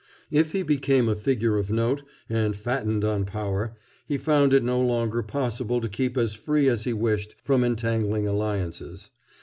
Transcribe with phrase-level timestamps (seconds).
[0.31, 3.75] If he became a figure of note, and fattened on power,
[4.07, 8.27] he found it no longer possible to keep as free as he wished from entangling
[8.27, 9.11] alliances.